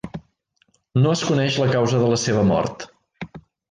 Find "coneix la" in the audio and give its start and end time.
1.29-1.69